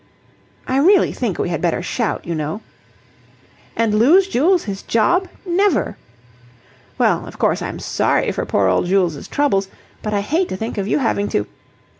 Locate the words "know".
2.33-2.61